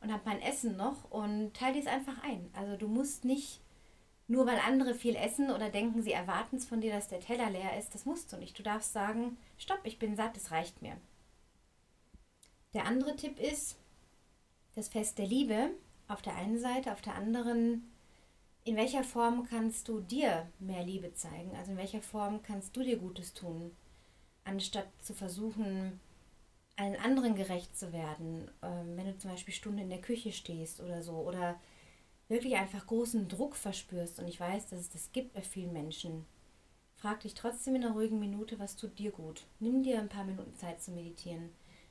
Und 0.00 0.12
habe 0.12 0.22
mein 0.26 0.40
Essen 0.40 0.76
noch 0.76 1.10
und 1.10 1.54
teile 1.54 1.74
dies 1.74 1.88
einfach 1.88 2.22
ein. 2.22 2.48
Also 2.52 2.76
du 2.76 2.86
musst 2.86 3.24
nicht 3.24 3.60
nur 4.28 4.46
weil 4.46 4.58
andere 4.58 4.94
viel 4.94 5.16
essen 5.16 5.50
oder 5.50 5.70
denken, 5.70 6.02
sie 6.02 6.12
erwarten 6.12 6.56
es 6.56 6.66
von 6.66 6.82
dir, 6.82 6.92
dass 6.92 7.08
der 7.08 7.20
Teller 7.20 7.50
leer 7.50 7.78
ist, 7.78 7.94
das 7.94 8.04
musst 8.04 8.30
du 8.32 8.36
nicht. 8.36 8.58
Du 8.58 8.62
darfst 8.62 8.92
sagen, 8.92 9.38
stopp, 9.56 9.80
ich 9.84 9.98
bin 9.98 10.16
satt, 10.16 10.36
es 10.36 10.50
reicht 10.50 10.82
mir. 10.82 10.96
Der 12.74 12.84
andere 12.84 13.16
Tipp 13.16 13.40
ist, 13.40 13.76
das 14.74 14.88
Fest 14.88 15.18
der 15.18 15.26
Liebe 15.26 15.70
auf 16.08 16.20
der 16.20 16.36
einen 16.36 16.58
Seite, 16.58 16.92
auf 16.92 17.00
der 17.00 17.14
anderen, 17.14 17.90
in 18.64 18.76
welcher 18.76 19.02
Form 19.02 19.48
kannst 19.48 19.88
du 19.88 20.00
dir 20.00 20.46
mehr 20.58 20.84
Liebe 20.84 21.14
zeigen? 21.14 21.56
Also 21.56 21.72
in 21.72 21.78
welcher 21.78 22.02
Form 22.02 22.42
kannst 22.42 22.76
du 22.76 22.82
dir 22.82 22.98
Gutes 22.98 23.32
tun, 23.32 23.74
anstatt 24.44 24.88
zu 25.00 25.14
versuchen, 25.14 26.00
allen 26.76 26.96
anderen 26.96 27.34
gerecht 27.34 27.76
zu 27.76 27.94
werden, 27.94 28.50
ähm, 28.62 28.96
wenn 28.96 29.06
du 29.06 29.16
zum 29.16 29.30
Beispiel 29.30 29.54
Stunden 29.54 29.80
in 29.80 29.90
der 29.90 30.02
Küche 30.02 30.32
stehst 30.32 30.80
oder 30.80 31.02
so, 31.02 31.14
oder 31.14 31.58
wirklich 32.28 32.56
einfach 32.56 32.86
großen 32.86 33.28
Druck 33.28 33.56
verspürst, 33.56 34.18
und 34.18 34.28
ich 34.28 34.38
weiß, 34.38 34.68
dass 34.68 34.80
es 34.80 34.90
das 34.90 35.12
gibt 35.12 35.32
bei 35.32 35.42
vielen 35.42 35.72
Menschen, 35.72 36.26
frag 36.96 37.20
dich 37.20 37.34
trotzdem 37.34 37.76
in 37.76 37.84
einer 37.84 37.94
ruhigen 37.94 38.18
Minute, 38.18 38.58
was 38.58 38.76
tut 38.76 38.98
dir 38.98 39.10
gut. 39.10 39.46
Nimm 39.60 39.82
dir 39.82 39.98
ein 39.98 40.08
paar 40.08 40.24
Minuten 40.24 40.54
Zeit 40.54 40.82
zu 40.82 40.90
meditieren. 40.90 41.50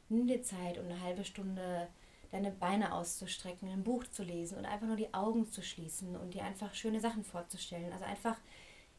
Nimm 0.09 0.27
dir 0.27 0.43
Zeit, 0.43 0.77
um 0.77 0.85
eine 0.85 1.01
halbe 1.01 1.25
Stunde 1.25 1.87
deine 2.31 2.51
Beine 2.51 2.93
auszustrecken, 2.93 3.69
ein 3.69 3.83
Buch 3.83 4.03
zu 4.05 4.23
lesen 4.23 4.57
oder 4.57 4.69
einfach 4.69 4.87
nur 4.87 4.97
die 4.97 5.13
Augen 5.13 5.49
zu 5.49 5.61
schließen 5.61 6.15
und 6.15 6.33
dir 6.33 6.43
einfach 6.43 6.73
schöne 6.73 6.99
Sachen 6.99 7.23
vorzustellen. 7.23 7.91
Also 7.93 8.05
einfach 8.05 8.37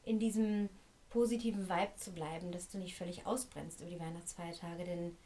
in 0.05 0.19
diesem 0.19 0.69
positiven 1.11 1.69
Vibe 1.69 1.96
zu 1.96 2.12
bleiben, 2.12 2.52
dass 2.52 2.69
du 2.69 2.79
nicht 2.79 2.96
völlig 2.96 3.26
ausbrennst 3.26 3.81
über 3.81 3.90
die 3.90 4.00
Weihnachtsfeiertage, 4.00 4.85
denn 4.85 5.17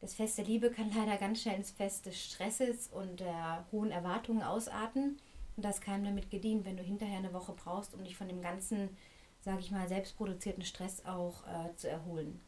das 0.00 0.14
Fest 0.14 0.38
der 0.38 0.44
Liebe 0.44 0.70
kann 0.70 0.90
leider 0.96 1.16
ganz 1.16 1.42
schnell 1.42 1.56
ins 1.56 1.70
Fest 1.70 2.06
des 2.06 2.22
Stresses 2.22 2.88
und 2.88 3.20
der 3.20 3.66
hohen 3.72 3.90
Erwartungen 3.90 4.42
ausarten. 4.42 5.18
Und 5.56 5.64
das 5.64 5.80
kann 5.80 6.04
damit 6.04 6.30
gedient, 6.30 6.64
wenn 6.64 6.76
du 6.76 6.82
hinterher 6.82 7.18
eine 7.18 7.32
Woche 7.32 7.52
brauchst, 7.52 7.94
um 7.94 8.04
dich 8.04 8.16
von 8.16 8.28
dem 8.28 8.42
ganzen, 8.42 8.90
sage 9.40 9.60
ich 9.60 9.70
mal, 9.70 9.88
selbstproduzierten 9.88 10.64
Stress 10.64 11.04
auch 11.04 11.46
äh, 11.46 11.74
zu 11.76 11.88
erholen. 11.88 12.40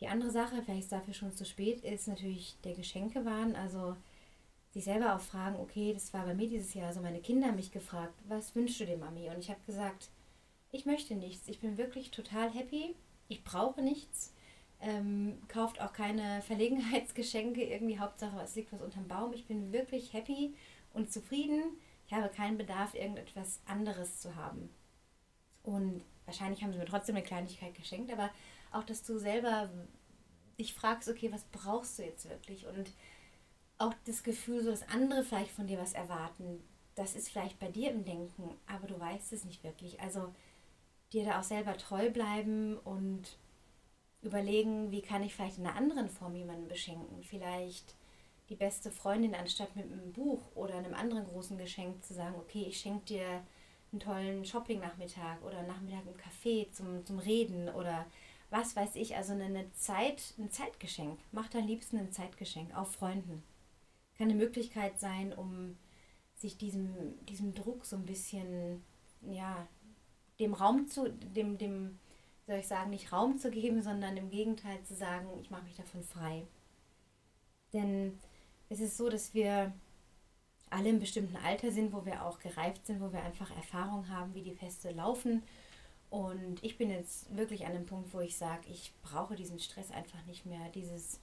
Die 0.00 0.06
andere 0.06 0.30
Sache, 0.30 0.62
vielleicht 0.62 0.84
ist 0.84 0.92
dafür 0.92 1.14
schon 1.14 1.32
zu 1.32 1.44
spät, 1.44 1.80
ist 1.80 2.06
natürlich 2.06 2.56
der 2.62 2.74
Geschenkewahn. 2.74 3.56
Also 3.56 3.96
sich 4.70 4.84
selber 4.84 5.16
auch 5.16 5.20
fragen, 5.20 5.56
okay, 5.56 5.92
das 5.92 6.12
war 6.14 6.24
bei 6.24 6.34
mir 6.34 6.48
dieses 6.48 6.74
Jahr 6.74 6.92
so, 6.92 7.00
meine 7.00 7.20
Kinder 7.20 7.48
haben 7.48 7.56
mich 7.56 7.72
gefragt, 7.72 8.14
was 8.28 8.54
wünschst 8.54 8.80
du 8.80 8.86
dir, 8.86 8.96
Mami? 8.96 9.28
Und 9.28 9.38
ich 9.38 9.50
habe 9.50 9.60
gesagt, 9.66 10.10
ich 10.70 10.86
möchte 10.86 11.14
nichts. 11.14 11.48
Ich 11.48 11.60
bin 11.60 11.78
wirklich 11.78 12.10
total 12.10 12.52
happy. 12.52 12.94
Ich 13.28 13.42
brauche 13.42 13.82
nichts. 13.82 14.34
Ähm, 14.80 15.38
kauft 15.48 15.80
auch 15.80 15.92
keine 15.92 16.42
Verlegenheitsgeschenke. 16.46 17.64
Irgendwie 17.64 17.98
Hauptsache, 17.98 18.40
es 18.42 18.54
liegt 18.54 18.72
was 18.72 18.82
unterm 18.82 19.08
Baum. 19.08 19.32
Ich 19.32 19.46
bin 19.46 19.72
wirklich 19.72 20.12
happy 20.12 20.54
und 20.92 21.12
zufrieden 21.12 21.62
ich 22.08 22.14
habe 22.14 22.28
keinen 22.30 22.56
Bedarf, 22.56 22.94
irgendetwas 22.94 23.60
anderes 23.66 24.20
zu 24.20 24.34
haben. 24.34 24.70
Und 25.62 26.02
wahrscheinlich 26.24 26.62
haben 26.62 26.72
sie 26.72 26.78
mir 26.78 26.86
trotzdem 26.86 27.16
eine 27.16 27.24
Kleinigkeit 27.24 27.74
geschenkt, 27.74 28.10
aber 28.10 28.30
auch, 28.72 28.82
dass 28.82 29.02
du 29.02 29.18
selber 29.18 29.70
dich 30.58 30.72
fragst, 30.72 31.08
okay, 31.08 31.30
was 31.30 31.44
brauchst 31.52 31.98
du 31.98 32.04
jetzt 32.04 32.28
wirklich? 32.28 32.66
Und 32.66 32.90
auch 33.76 33.92
das 34.06 34.22
Gefühl, 34.22 34.62
so 34.64 34.70
dass 34.70 34.88
andere 34.88 35.22
vielleicht 35.22 35.50
von 35.50 35.66
dir 35.66 35.78
was 35.78 35.92
erwarten, 35.92 36.62
das 36.94 37.14
ist 37.14 37.28
vielleicht 37.28 37.60
bei 37.60 37.70
dir 37.70 37.90
im 37.90 38.06
Denken, 38.06 38.56
aber 38.66 38.86
du 38.86 38.98
weißt 38.98 39.32
es 39.34 39.44
nicht 39.44 39.62
wirklich. 39.62 40.00
Also 40.00 40.34
dir 41.12 41.26
da 41.26 41.38
auch 41.38 41.44
selber 41.44 41.76
treu 41.76 42.10
bleiben 42.10 42.78
und 42.78 43.36
überlegen, 44.22 44.90
wie 44.90 45.02
kann 45.02 45.22
ich 45.22 45.34
vielleicht 45.34 45.58
in 45.58 45.66
einer 45.66 45.76
anderen 45.76 46.08
Form 46.08 46.34
jemanden 46.34 46.68
beschenken. 46.68 47.22
Vielleicht 47.22 47.97
die 48.48 48.56
beste 48.56 48.90
Freundin, 48.90 49.34
anstatt 49.34 49.76
mit 49.76 49.90
einem 49.90 50.12
Buch 50.12 50.42
oder 50.54 50.76
einem 50.76 50.94
anderen 50.94 51.26
großen 51.26 51.58
Geschenk 51.58 52.04
zu 52.04 52.14
sagen, 52.14 52.34
okay, 52.36 52.64
ich 52.66 52.80
schenke 52.80 53.04
dir 53.04 53.42
einen 53.92 54.00
tollen 54.00 54.44
Shopping-Nachmittag 54.44 55.42
oder 55.44 55.62
Nachmittag 55.62 56.02
im 56.06 56.16
Café 56.16 56.70
zum, 56.72 57.04
zum 57.04 57.18
Reden 57.18 57.68
oder 57.68 58.06
was 58.50 58.76
weiß 58.76 58.96
ich, 58.96 59.16
also 59.16 59.34
eine 59.34 59.70
Zeit, 59.72 60.34
ein 60.38 60.50
Zeitgeschenk. 60.50 61.18
Mach 61.32 61.48
dein 61.48 61.66
Liebsten 61.66 61.98
ein 61.98 62.12
Zeitgeschenk, 62.12 62.74
auch 62.74 62.86
Freunden. 62.86 63.42
Kann 64.16 64.28
eine 64.30 64.38
Möglichkeit 64.38 64.98
sein, 64.98 65.32
um 65.32 65.76
sich 66.34 66.56
diesem, 66.56 67.24
diesem 67.26 67.54
Druck 67.54 67.84
so 67.84 67.96
ein 67.96 68.06
bisschen, 68.06 68.82
ja, 69.22 69.66
dem 70.40 70.54
Raum 70.54 70.86
zu, 70.86 71.10
dem, 71.10 71.58
dem, 71.58 71.98
soll 72.46 72.56
ich 72.56 72.68
sagen, 72.68 72.90
nicht 72.90 73.12
Raum 73.12 73.38
zu 73.38 73.50
geben, 73.50 73.82
sondern 73.82 74.16
im 74.16 74.30
Gegenteil 74.30 74.82
zu 74.84 74.94
sagen, 74.94 75.28
ich 75.40 75.50
mache 75.50 75.64
mich 75.64 75.76
davon 75.76 76.02
frei. 76.02 76.46
Denn 77.72 78.18
es 78.68 78.80
ist 78.80 78.96
so, 78.96 79.08
dass 79.08 79.34
wir 79.34 79.72
alle 80.70 80.90
im 80.90 80.98
bestimmten 80.98 81.36
Alter 81.36 81.72
sind, 81.72 81.92
wo 81.92 82.04
wir 82.04 82.24
auch 82.24 82.38
gereift 82.38 82.86
sind, 82.86 83.00
wo 83.00 83.12
wir 83.12 83.22
einfach 83.22 83.54
Erfahrung 83.56 84.08
haben, 84.08 84.34
wie 84.34 84.42
die 84.42 84.54
Feste 84.54 84.90
laufen 84.90 85.42
Und 86.10 86.62
ich 86.62 86.78
bin 86.78 86.90
jetzt 86.90 87.34
wirklich 87.34 87.66
an 87.66 87.72
dem 87.72 87.86
Punkt, 87.86 88.12
wo 88.12 88.20
ich 88.20 88.36
sage, 88.36 88.68
ich 88.68 88.92
brauche 89.02 89.36
diesen 89.36 89.58
Stress 89.58 89.90
einfach 89.90 90.24
nicht 90.26 90.46
mehr. 90.46 90.68
Dieses, 90.74 91.20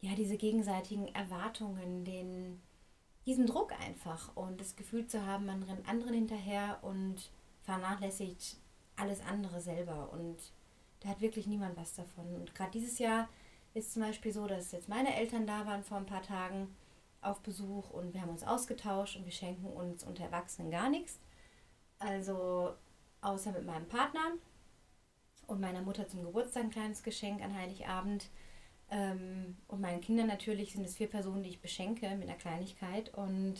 ja, 0.00 0.14
diese 0.14 0.36
gegenseitigen 0.36 1.08
Erwartungen, 1.14 2.04
den, 2.04 2.60
diesen 3.26 3.46
Druck 3.46 3.72
einfach 3.80 4.36
und 4.36 4.60
das 4.60 4.76
Gefühl 4.76 5.06
zu 5.06 5.24
haben, 5.24 5.46
man 5.46 5.62
rennt 5.62 5.88
anderen 5.88 6.14
hinterher 6.14 6.78
und 6.82 7.30
vernachlässigt 7.62 8.56
alles 8.96 9.20
andere 9.20 9.60
selber. 9.60 10.10
Und 10.12 10.36
da 11.00 11.10
hat 11.10 11.20
wirklich 11.20 11.46
niemand 11.46 11.76
was 11.76 11.94
davon. 11.94 12.34
Und 12.34 12.54
gerade 12.54 12.72
dieses 12.72 12.98
Jahr 12.98 13.28
ist 13.78 13.92
zum 13.92 14.02
Beispiel 14.02 14.32
so, 14.32 14.46
dass 14.46 14.72
jetzt 14.72 14.88
meine 14.88 15.14
Eltern 15.14 15.46
da 15.46 15.66
waren 15.66 15.84
vor 15.84 15.98
ein 15.98 16.06
paar 16.06 16.22
Tagen 16.22 16.74
auf 17.20 17.40
Besuch 17.40 17.90
und 17.90 18.14
wir 18.14 18.20
haben 18.20 18.30
uns 18.30 18.44
ausgetauscht 18.44 19.16
und 19.16 19.24
wir 19.24 19.32
schenken 19.32 19.66
uns 19.66 20.04
unter 20.04 20.24
Erwachsenen 20.24 20.70
gar 20.70 20.88
nichts. 20.88 21.18
Also 21.98 22.74
außer 23.20 23.52
mit 23.52 23.64
meinem 23.64 23.88
Partner 23.88 24.32
und 25.46 25.60
meiner 25.60 25.82
Mutter 25.82 26.06
zum 26.08 26.22
Geburtstag 26.22 26.64
ein 26.64 26.70
kleines 26.70 27.02
Geschenk 27.02 27.42
an 27.42 27.56
Heiligabend. 27.56 28.28
Ähm, 28.90 29.56
und 29.66 29.80
meinen 29.80 30.00
Kindern 30.00 30.26
natürlich 30.26 30.72
sind 30.72 30.84
es 30.84 30.96
vier 30.96 31.08
Personen, 31.08 31.42
die 31.42 31.50
ich 31.50 31.60
beschenke 31.60 32.08
mit 32.16 32.28
einer 32.28 32.38
Kleinigkeit. 32.38 33.12
Und 33.14 33.56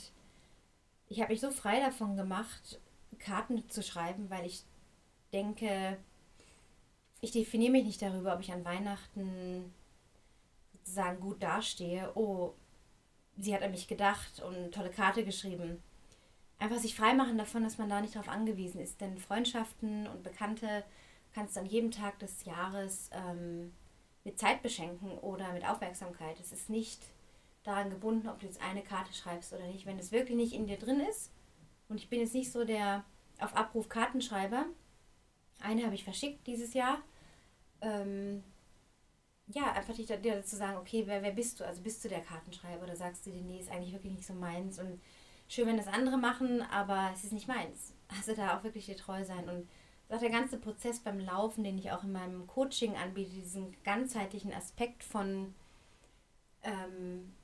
ich 1.08 1.20
habe 1.20 1.32
mich 1.32 1.40
so 1.40 1.50
frei 1.50 1.80
davon 1.80 2.16
gemacht, 2.16 2.80
Karten 3.18 3.68
zu 3.68 3.82
schreiben, 3.82 4.30
weil 4.30 4.46
ich 4.46 4.64
denke, 5.32 5.98
ich 7.20 7.32
definiere 7.32 7.72
mich 7.72 7.84
nicht 7.84 8.02
darüber, 8.02 8.34
ob 8.34 8.40
ich 8.40 8.52
an 8.52 8.64
Weihnachten 8.64 9.72
sozusagen 10.98 11.20
gut 11.20 11.42
dastehe. 11.42 12.10
Oh, 12.16 12.54
sie 13.36 13.54
hat 13.54 13.62
an 13.62 13.70
mich 13.70 13.86
gedacht 13.86 14.42
und 14.42 14.54
eine 14.56 14.70
tolle 14.70 14.90
Karte 14.90 15.24
geschrieben. 15.24 15.80
Einfach 16.58 16.78
sich 16.78 16.96
freimachen 16.96 17.38
davon, 17.38 17.62
dass 17.62 17.78
man 17.78 17.88
da 17.88 18.00
nicht 18.00 18.16
darauf 18.16 18.28
angewiesen 18.28 18.80
ist. 18.80 19.00
Denn 19.00 19.16
Freundschaften 19.16 20.08
und 20.08 20.24
Bekannte 20.24 20.82
kannst 21.32 21.54
du 21.54 21.60
an 21.60 21.66
jedem 21.66 21.92
Tag 21.92 22.18
des 22.18 22.44
Jahres 22.44 23.10
ähm, 23.12 23.72
mit 24.24 24.40
Zeit 24.40 24.60
beschenken 24.60 25.12
oder 25.18 25.52
mit 25.52 25.64
Aufmerksamkeit. 25.64 26.40
Es 26.40 26.50
ist 26.50 26.68
nicht 26.68 27.00
daran 27.62 27.90
gebunden, 27.90 28.28
ob 28.28 28.40
du 28.40 28.46
jetzt 28.46 28.60
eine 28.60 28.82
Karte 28.82 29.12
schreibst 29.14 29.52
oder 29.52 29.68
nicht. 29.68 29.86
Wenn 29.86 30.00
es 30.00 30.10
wirklich 30.10 30.36
nicht 30.36 30.52
in 30.52 30.66
dir 30.66 30.78
drin 30.78 31.00
ist, 31.00 31.30
und 31.88 31.98
ich 31.98 32.10
bin 32.10 32.18
jetzt 32.20 32.34
nicht 32.34 32.50
so 32.50 32.64
der 32.64 33.04
auf 33.38 33.56
Abruf 33.56 33.88
Kartenschreiber, 33.88 34.66
eine 35.60 35.84
habe 35.84 35.94
ich 35.94 36.02
verschickt 36.02 36.44
dieses 36.46 36.74
Jahr. 36.74 36.98
Ähm, 37.80 38.42
ja, 39.48 39.72
einfach 39.72 39.94
dich 39.94 40.06
dir 40.06 40.18
dazu 40.18 40.56
sagen, 40.56 40.76
okay, 40.78 41.04
wer, 41.06 41.22
wer 41.22 41.32
bist 41.32 41.60
du? 41.60 41.66
Also 41.66 41.82
bist 41.82 42.04
du 42.04 42.08
der 42.08 42.20
Kartenschreiber 42.20 42.84
oder 42.84 42.96
sagst 42.96 43.26
du 43.26 43.30
dir, 43.30 43.42
nee, 43.42 43.60
ist 43.60 43.70
eigentlich 43.70 43.92
wirklich 43.92 44.12
nicht 44.12 44.26
so 44.26 44.34
meins 44.34 44.78
und 44.78 45.00
schön, 45.48 45.66
wenn 45.66 45.78
das 45.78 45.88
andere 45.88 46.18
machen, 46.18 46.62
aber 46.62 47.10
es 47.14 47.24
ist 47.24 47.32
nicht 47.32 47.48
meins. 47.48 47.94
Also 48.16 48.34
da 48.34 48.56
auch 48.56 48.64
wirklich 48.64 48.86
dir 48.86 48.96
treu 48.96 49.24
sein 49.24 49.48
und 49.48 49.68
auch 50.10 50.20
der 50.20 50.30
ganze 50.30 50.58
Prozess 50.58 51.00
beim 51.00 51.20
Laufen, 51.20 51.64
den 51.64 51.78
ich 51.78 51.90
auch 51.90 52.04
in 52.04 52.12
meinem 52.12 52.46
Coaching 52.46 52.96
anbiete, 52.96 53.30
diesen 53.30 53.76
ganzheitlichen 53.84 54.52
Aspekt 54.52 55.04
von 55.04 55.54
ähm, 56.62 57.34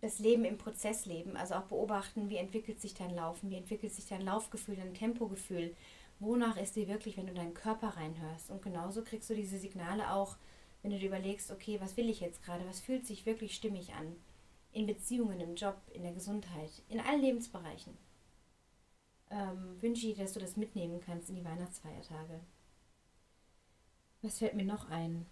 das 0.00 0.18
Leben 0.18 0.44
im 0.44 0.58
Prozess 0.58 1.06
leben, 1.06 1.36
also 1.36 1.54
auch 1.54 1.64
beobachten, 1.64 2.30
wie 2.30 2.36
entwickelt 2.36 2.80
sich 2.80 2.94
dein 2.94 3.14
Laufen, 3.14 3.50
wie 3.50 3.56
entwickelt 3.56 3.92
sich 3.92 4.06
dein 4.06 4.22
Laufgefühl, 4.22 4.76
dein 4.76 4.94
Tempogefühl, 4.94 5.74
wonach 6.20 6.56
ist 6.56 6.76
dir 6.76 6.88
wirklich, 6.88 7.16
wenn 7.16 7.26
du 7.26 7.34
deinen 7.34 7.54
Körper 7.54 7.88
reinhörst. 7.88 8.50
Und 8.50 8.62
genauso 8.62 9.02
kriegst 9.02 9.28
du 9.28 9.34
diese 9.34 9.58
Signale 9.58 10.12
auch, 10.12 10.36
wenn 10.82 10.90
du 10.90 10.98
dir 10.98 11.08
überlegst, 11.08 11.50
okay, 11.50 11.80
was 11.80 11.96
will 11.96 12.08
ich 12.08 12.20
jetzt 12.20 12.42
gerade, 12.42 12.66
was 12.66 12.80
fühlt 12.80 13.06
sich 13.06 13.26
wirklich 13.26 13.54
stimmig 13.54 13.94
an. 13.94 14.16
In 14.72 14.86
Beziehungen, 14.86 15.40
im 15.40 15.54
Job, 15.54 15.76
in 15.92 16.02
der 16.02 16.12
Gesundheit, 16.12 16.70
in 16.88 17.00
allen 17.00 17.20
Lebensbereichen 17.20 17.96
ähm, 19.30 19.80
wünsche 19.80 20.06
ich, 20.06 20.16
dass 20.18 20.32
du 20.32 20.40
das 20.40 20.56
mitnehmen 20.56 21.00
kannst 21.04 21.30
in 21.30 21.36
die 21.36 21.44
Weihnachtsfeiertage. 21.44 22.40
Was 24.22 24.38
fällt 24.38 24.54
mir 24.54 24.64
noch 24.64 24.88
ein? 24.90 25.26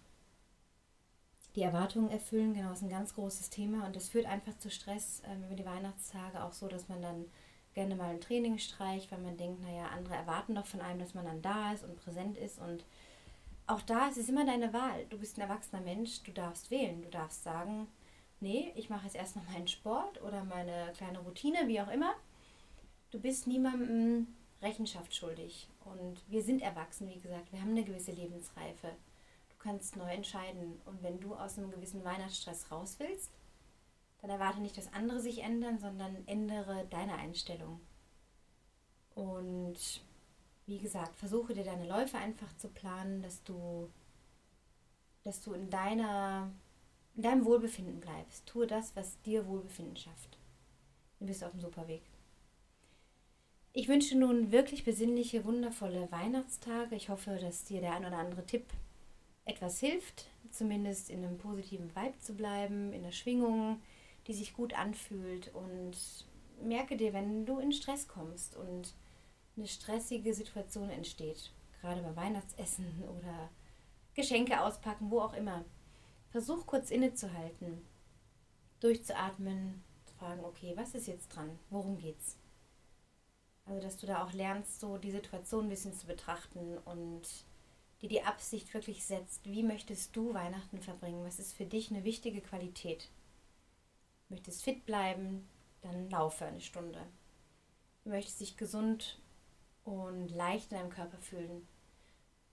Die 1.54 1.62
Erwartungen 1.62 2.10
erfüllen, 2.10 2.54
genau, 2.54 2.72
ist 2.72 2.82
ein 2.82 2.90
ganz 2.90 3.14
großes 3.14 3.50
Thema 3.50 3.86
und 3.86 3.96
das 3.96 4.10
führt 4.10 4.26
einfach 4.26 4.58
zu 4.58 4.70
Stress 4.70 5.22
ähm, 5.26 5.44
über 5.44 5.54
die 5.54 5.64
Weihnachtstage, 5.64 6.42
auch 6.42 6.52
so, 6.52 6.68
dass 6.68 6.88
man 6.88 7.00
dann 7.00 7.24
gerne 7.74 7.94
mal 7.94 8.10
ein 8.10 8.20
Training 8.20 8.58
streicht, 8.58 9.10
weil 9.10 9.20
man 9.20 9.36
denkt, 9.36 9.62
naja, 9.62 9.86
andere 9.88 10.14
erwarten 10.14 10.54
doch 10.54 10.66
von 10.66 10.80
einem, 10.80 10.98
dass 10.98 11.14
man 11.14 11.24
dann 11.24 11.42
da 11.42 11.72
ist 11.72 11.84
und 11.84 11.96
präsent 11.96 12.36
ist 12.36 12.58
und 12.58 12.84
auch 13.66 13.82
da 13.82 14.08
ist 14.08 14.18
es 14.18 14.28
immer 14.28 14.44
deine 14.44 14.72
Wahl. 14.72 15.06
Du 15.10 15.18
bist 15.18 15.36
ein 15.36 15.42
erwachsener 15.42 15.82
Mensch, 15.82 16.22
du 16.22 16.32
darfst 16.32 16.70
wählen, 16.70 17.02
du 17.02 17.08
darfst 17.08 17.42
sagen, 17.42 17.88
nee, 18.40 18.72
ich 18.76 18.90
mache 18.90 19.04
jetzt 19.04 19.16
erst 19.16 19.36
noch 19.36 19.48
meinen 19.48 19.68
Sport 19.68 20.22
oder 20.22 20.44
meine 20.44 20.92
kleine 20.96 21.18
Routine, 21.20 21.66
wie 21.66 21.80
auch 21.80 21.90
immer 21.90 22.14
du 23.10 23.22
bist 23.22 23.46
niemandem 23.46 24.26
Rechenschaft 24.62 25.14
schuldig. 25.14 25.68
Und 25.84 26.22
wir 26.28 26.42
sind 26.42 26.62
erwachsen, 26.62 27.08
wie 27.08 27.20
gesagt, 27.20 27.52
wir 27.52 27.60
haben 27.60 27.70
eine 27.70 27.84
gewisse 27.84 28.12
Lebensreife. 28.12 28.88
Du 29.48 29.56
kannst 29.58 29.96
neu 29.96 30.10
entscheiden. 30.10 30.80
Und 30.84 31.02
wenn 31.02 31.20
du 31.20 31.34
aus 31.34 31.58
einem 31.58 31.70
gewissen 31.70 32.04
Weihnachtsstress 32.04 32.70
raus 32.70 32.96
willst, 32.98 33.30
dann 34.20 34.30
erwarte 34.30 34.60
nicht, 34.60 34.76
dass 34.76 34.92
andere 34.92 35.20
sich 35.20 35.42
ändern, 35.42 35.78
sondern 35.78 36.26
ändere 36.26 36.86
deine 36.90 37.14
Einstellung. 37.14 37.80
Und 39.14 40.02
wie 40.66 40.78
gesagt, 40.78 41.16
versuche 41.16 41.54
dir 41.54 41.64
deine 41.64 41.86
Läufe 41.86 42.18
einfach 42.18 42.56
zu 42.56 42.68
planen, 42.68 43.22
dass 43.22 43.42
du, 43.44 43.88
dass 45.22 45.40
du 45.40 45.52
in 45.52 45.70
deiner 45.70 46.50
in 47.16 47.22
deinem 47.22 47.44
Wohlbefinden 47.44 47.98
bleibst. 47.98 48.46
Tue 48.46 48.66
das, 48.66 48.94
was 48.94 49.20
dir 49.22 49.46
Wohlbefinden 49.46 49.96
schafft. 49.96 50.38
Du 51.18 51.26
bist 51.26 51.42
auf 51.42 51.50
dem 51.52 51.60
Superweg. 51.60 52.02
Ich 53.72 53.88
wünsche 53.88 54.16
nun 54.16 54.52
wirklich 54.52 54.84
besinnliche, 54.84 55.44
wundervolle 55.44 56.10
Weihnachtstage. 56.10 56.94
Ich 56.94 57.08
hoffe, 57.08 57.38
dass 57.40 57.64
dir 57.64 57.80
der 57.80 57.94
ein 57.94 58.04
oder 58.04 58.18
andere 58.18 58.44
Tipp 58.44 58.64
etwas 59.44 59.80
hilft, 59.80 60.26
zumindest 60.50 61.10
in 61.10 61.24
einem 61.24 61.38
positiven 61.38 61.94
Vibe 61.94 62.18
zu 62.20 62.34
bleiben, 62.34 62.92
in 62.92 63.02
der 63.02 63.12
Schwingung, 63.12 63.80
die 64.26 64.34
sich 64.34 64.54
gut 64.54 64.74
anfühlt. 64.74 65.54
Und 65.54 65.96
merke 66.62 66.96
dir, 66.96 67.12
wenn 67.12 67.46
du 67.46 67.58
in 67.58 67.72
Stress 67.72 68.08
kommst 68.08 68.56
und 68.56 68.94
eine 69.56 69.66
stressige 69.66 70.34
Situation 70.34 70.90
entsteht, 70.90 71.52
gerade 71.80 72.02
beim 72.02 72.16
Weihnachtsessen 72.16 73.02
oder 73.04 73.50
Geschenke 74.14 74.60
auspacken, 74.60 75.10
wo 75.10 75.20
auch 75.20 75.34
immer, 75.34 75.64
versuch 76.30 76.66
kurz 76.66 76.90
innezuhalten, 76.90 77.84
durchzuatmen, 78.80 79.82
zu 80.04 80.14
fragen, 80.14 80.44
okay, 80.44 80.72
was 80.76 80.94
ist 80.94 81.06
jetzt 81.06 81.28
dran? 81.28 81.58
Worum 81.70 81.98
geht's? 81.98 82.36
Also, 83.64 83.80
dass 83.80 83.96
du 83.96 84.06
da 84.06 84.24
auch 84.24 84.32
lernst, 84.32 84.80
so 84.80 84.96
die 84.96 85.10
Situation 85.10 85.66
ein 85.66 85.70
bisschen 85.70 85.94
zu 85.94 86.06
betrachten 86.06 86.78
und 86.78 87.22
dir 88.00 88.08
die 88.08 88.22
Absicht 88.22 88.72
wirklich 88.74 89.04
setzt, 89.04 89.44
wie 89.44 89.62
möchtest 89.62 90.14
du 90.14 90.34
Weihnachten 90.34 90.80
verbringen? 90.80 91.24
Was 91.24 91.38
ist 91.38 91.54
für 91.54 91.64
dich 91.64 91.90
eine 91.90 92.04
wichtige 92.04 92.40
Qualität? 92.40 93.10
Möchtest 94.28 94.62
fit 94.62 94.84
bleiben, 94.86 95.48
dann 95.80 96.10
laufe 96.10 96.44
eine 96.44 96.60
Stunde. 96.60 97.06
Du 98.04 98.10
möchtest 98.10 98.40
dich 98.40 98.56
gesund 98.56 99.18
und 99.86 100.28
leicht 100.28 100.72
in 100.72 100.78
deinem 100.78 100.90
Körper 100.90 101.18
fühlen. 101.18 101.66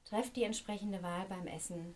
Treff 0.05 0.31
die 0.31 0.43
entsprechende 0.43 1.01
Wahl 1.01 1.25
beim 1.27 1.47
Essen. 1.47 1.95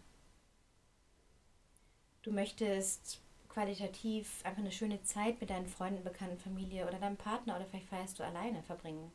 Du 2.24 2.32
möchtest 2.32 3.22
qualitativ 3.48 4.44
einfach 4.44 4.62
eine 4.62 4.72
schöne 4.72 5.02
Zeit 5.04 5.40
mit 5.40 5.50
deinen 5.50 5.68
Freunden, 5.68 6.04
Bekannten, 6.04 6.38
Familie 6.38 6.88
oder 6.88 7.00
deinem 7.00 7.18
Partner 7.18 7.56
oder 7.56 7.66
vielleicht 7.66 7.88
feierst 7.88 8.20
du 8.20 8.24
alleine 8.24 8.64
verbringen. 8.64 9.12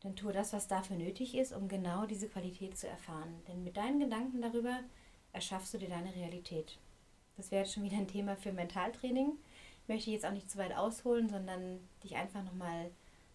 Dann 0.00 0.16
tue 0.16 0.32
das, 0.32 0.52
was 0.52 0.68
dafür 0.68 0.96
nötig 0.96 1.34
ist, 1.34 1.52
um 1.52 1.68
genau 1.68 2.04
diese 2.04 2.28
Qualität 2.28 2.76
zu 2.76 2.86
erfahren. 2.86 3.42
Denn 3.48 3.64
mit 3.64 3.76
deinen 3.76 4.00
Gedanken 4.00 4.42
darüber 4.42 4.80
erschaffst 5.32 5.72
du 5.72 5.78
dir 5.78 5.88
deine 5.88 6.14
Realität. 6.14 6.78
Das 7.36 7.50
wäre 7.50 7.64
jetzt 7.64 7.72
schon 7.72 7.84
wieder 7.84 7.96
ein 7.96 8.08
Thema 8.08 8.36
für 8.36 8.52
Mentaltraining. 8.52 9.32
Ich 9.82 9.88
möchte 9.88 10.10
jetzt 10.10 10.26
auch 10.26 10.32
nicht 10.32 10.50
zu 10.50 10.58
weit 10.58 10.76
ausholen, 10.76 11.28
sondern 11.28 11.80
dich 12.02 12.16
einfach 12.16 12.42
nochmal 12.44 12.90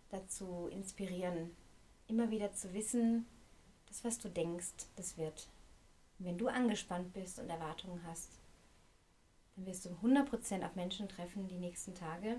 dazu 0.09 0.67
inspirieren, 0.71 1.55
immer 2.07 2.31
wieder 2.31 2.53
zu 2.53 2.73
wissen, 2.73 3.25
das, 3.87 4.03
was 4.03 4.19
du 4.19 4.29
denkst, 4.29 4.87
das 4.95 5.17
wird. 5.17 5.47
Und 6.17 6.25
wenn 6.25 6.37
du 6.37 6.47
angespannt 6.47 7.13
bist 7.13 7.39
und 7.39 7.49
Erwartungen 7.49 8.01
hast, 8.05 8.31
dann 9.55 9.65
wirst 9.65 9.85
du 9.85 9.89
100% 9.89 10.65
auf 10.65 10.75
Menschen 10.75 11.09
treffen 11.09 11.47
die 11.47 11.57
nächsten 11.57 11.95
Tage, 11.95 12.37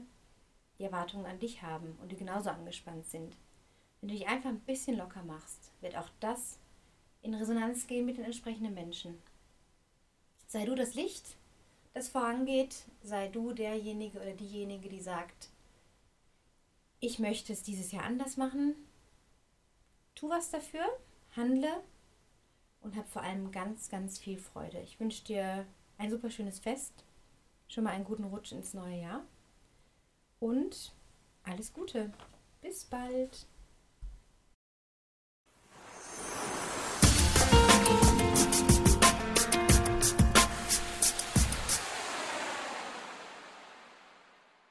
die 0.79 0.85
Erwartungen 0.85 1.27
an 1.27 1.39
dich 1.39 1.63
haben 1.63 1.99
und 2.01 2.13
die 2.13 2.17
genauso 2.17 2.51
angespannt 2.51 3.07
sind. 3.07 3.37
Wenn 4.01 4.09
du 4.09 4.15
dich 4.15 4.27
einfach 4.27 4.49
ein 4.51 4.61
bisschen 4.61 4.97
locker 4.97 5.23
machst, 5.23 5.73
wird 5.81 5.97
auch 5.97 6.09
das 6.21 6.59
in 7.23 7.35
Resonanz 7.35 7.87
gehen 7.87 8.07
mit 8.07 8.17
den 8.17 8.25
entsprechenden 8.25 8.75
Menschen. 8.75 9.21
Sei 10.47 10.65
du 10.65 10.75
das 10.75 10.95
Licht, 10.95 11.37
das 11.93 12.09
vorangeht, 12.09 12.87
sei 13.03 13.29
du 13.29 13.53
derjenige 13.53 14.19
oder 14.19 14.33
diejenige, 14.33 14.89
die 14.89 15.01
sagt, 15.01 15.51
ich 17.01 17.19
möchte 17.19 17.53
es 17.53 17.63
dieses 17.63 17.93
Jahr 17.93 18.05
anders 18.05 18.37
machen. 18.37 18.75
Tu 20.15 20.29
was 20.29 20.51
dafür, 20.51 20.85
handle 21.35 21.83
und 22.81 22.97
hab 22.97 23.09
vor 23.09 23.23
allem 23.23 23.51
ganz, 23.51 23.89
ganz 23.89 24.19
viel 24.19 24.39
Freude. 24.39 24.81
Ich 24.81 25.01
wünsche 25.01 25.25
dir 25.25 25.67
ein 25.99 26.11
super 26.11 26.31
schönes 26.31 26.59
Fest 26.59 27.05
schon 27.71 27.85
mal 27.85 27.91
einen 27.91 28.05
guten 28.05 28.25
Rutsch 28.25 28.53
ins 28.53 28.75
neue 28.75 29.01
Jahr 29.01 29.23
und 30.41 30.93
alles 31.45 31.73
Gute. 31.73 32.13
Bis 32.61 32.85
bald. 32.85 33.47